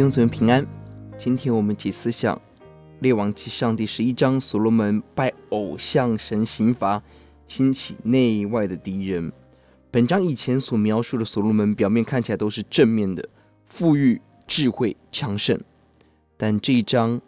[0.00, 0.66] 弟兄姊妹平安。
[1.18, 2.34] 今天我们解思想
[3.00, 7.02] 《列王纪上》第十一章，所罗门拜偶像神刑罚，
[7.46, 9.30] 兴起内外的敌人。
[9.90, 13.28] 本章以前所描述的所罗门，表面看起来都是正面的，
[13.66, 15.60] 富裕、智慧、强盛。
[16.38, 17.20] 但这一章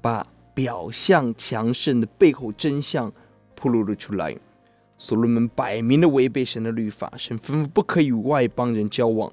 [0.00, 3.12] 把表象强盛的背后真相
[3.56, 4.36] 暴露了出来。
[4.96, 9.30] 所罗门摆明了违背神的律法，神吩咐不可以与外邦人交往，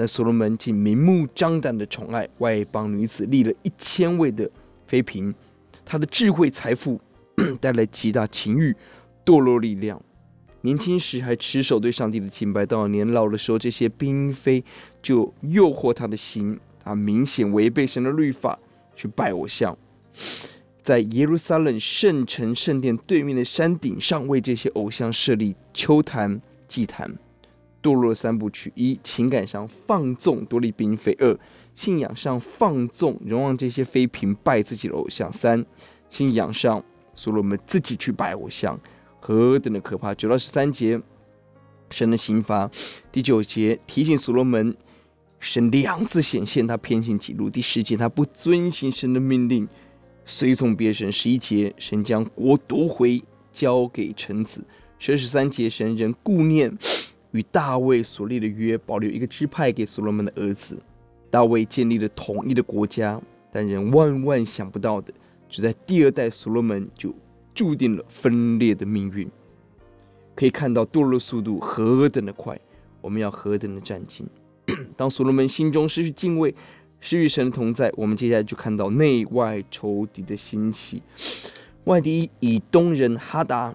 [0.00, 4.50] 但所罗门竟明目张胆的宠爱外邦女子，立了一千位的
[4.86, 5.34] 妃嫔。
[5.84, 6.98] 他的智慧财富
[7.60, 8.74] 带来极大情欲、
[9.26, 10.02] 堕落力量。
[10.62, 14.64] 年轻时还持守对上帝的敬拜，到年老的时候，这些嫔妃
[15.02, 18.58] 就诱惑他的心，他明显违背神的律法，
[18.96, 19.76] 去拜偶像。
[20.82, 27.14] 在耶路撒冷圣城圣殿对面的山顶上，为这些偶像设立秋坛祭坛，
[27.82, 31.38] 堕落三部曲：一、情感上放纵夺利嫔妃；二、
[31.74, 35.64] 信仰上放纵容让这些妃嫔拜自己的偶像；三、
[36.08, 36.82] 信仰上
[37.14, 38.78] 所罗门自己去拜偶像，
[39.20, 40.14] 何等的可怕！
[40.14, 41.00] 九到十三节，
[41.90, 42.70] 神的刑罚；
[43.10, 44.76] 第九节提醒所罗门，
[45.38, 49.68] 神两次显现他偏行己路；第十节他不遵行神的命令。
[50.22, 53.20] 随从别神，十一节，神将国夺回，
[53.50, 54.60] 交给臣子；
[54.98, 56.76] 十二十三节，神仍顾念
[57.32, 60.78] 与大卫所立的约，保留一个支派给所罗门的儿子。
[61.30, 63.20] 大卫建立了统一的国家，
[63.52, 65.12] 但人万万想不到的，
[65.48, 67.14] 只在第二代所罗门就
[67.54, 69.28] 注定了分裂的命运。
[70.34, 72.58] 可以看到堕落速度何等的快，
[73.00, 74.24] 我们要何等的战兢。
[74.96, 76.54] 当所罗门心中失去敬畏。
[77.02, 81.02] 失与神的同在，我们接下来就看到内外仇敌的兴起。
[81.84, 83.74] 外敌以东人哈达，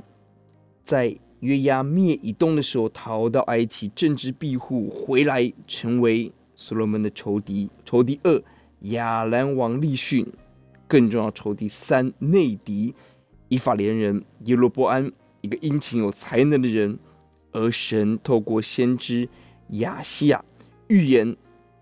[0.84, 7.70] 在约押灭以东的时候，逃到埃及，政治庇护，回来成为所罗门的仇敌。
[7.84, 8.42] 仇敌二，
[8.82, 10.26] 亚兰王利汛，
[10.88, 12.94] 更重要仇敌三，内敌
[13.50, 16.98] 以法莲人耶罗波安，一个殷勤有才能的人，
[17.52, 19.30] 而神透过先知
[19.70, 20.44] 亚西亚
[20.88, 21.36] 预言。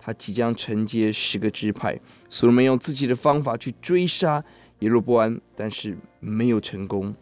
[0.05, 1.97] 他即将承接十个支派，
[2.27, 4.43] 所罗门用自己的方法去追杀
[4.79, 7.15] 耶罗波安，但是没有成功。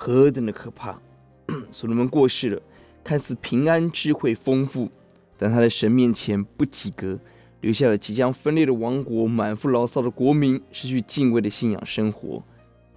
[0.00, 0.96] 何等的可怕！
[1.72, 2.62] 所罗门过世了，
[3.02, 4.88] 看似平安、智慧丰富，
[5.36, 7.18] 但他在神面前不及格，
[7.62, 12.40] 留下了即将分裂的王国，满腹牢骚的国民，失去敬畏的信仰生活，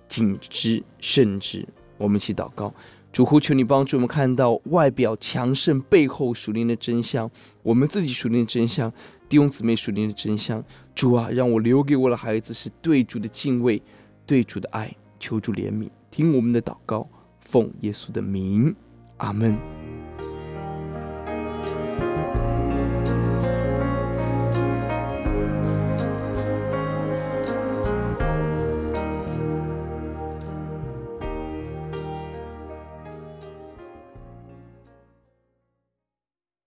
[0.08, 1.68] 谨之慎之。
[1.98, 2.72] 我们一起祷告。
[3.12, 7.30] 主呼求你帮助我们看到外表强盛背后属灵的真相，
[7.64, 8.90] 我们自己属灵的真相，
[9.28, 10.64] 弟兄姊妹属灵的真相。
[10.94, 13.82] 主啊，让我留给我的孩子是对主的敬畏，
[14.26, 14.96] 对主的爱。
[15.20, 17.08] 求主怜悯，听我们的祷告，
[17.40, 18.76] 奉耶稣的名，
[19.18, 19.81] 阿门。